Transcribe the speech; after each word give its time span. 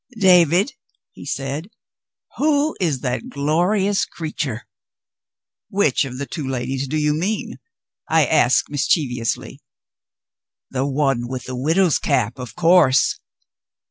"David!" 0.17 0.73
he 1.11 1.27
said, 1.27 1.69
"who 2.37 2.75
is 2.79 3.01
that 3.01 3.29
glorious 3.29 4.03
creature?" 4.03 4.63
"Which 5.69 6.05
of 6.05 6.17
the 6.17 6.25
two 6.25 6.47
ladies 6.47 6.87
do 6.87 6.97
you 6.97 7.13
mean?" 7.13 7.59
I 8.09 8.25
asked, 8.25 8.71
mischievously. 8.71 9.59
"The 10.71 10.87
one 10.87 11.27
with 11.27 11.43
the 11.43 11.55
widow's 11.55 11.99
cap, 11.99 12.39
of 12.39 12.55
course!" 12.55 13.19